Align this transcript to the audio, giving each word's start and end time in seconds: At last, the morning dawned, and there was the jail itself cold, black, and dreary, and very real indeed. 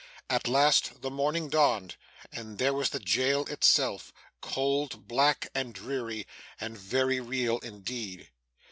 At 0.31 0.47
last, 0.47 1.03
the 1.03 1.11
morning 1.11 1.47
dawned, 1.47 1.95
and 2.31 2.57
there 2.57 2.73
was 2.73 2.89
the 2.89 2.97
jail 2.99 3.45
itself 3.45 4.11
cold, 4.41 5.07
black, 5.07 5.47
and 5.53 5.75
dreary, 5.75 6.25
and 6.59 6.75
very 6.75 7.19
real 7.19 7.59
indeed. 7.59 8.27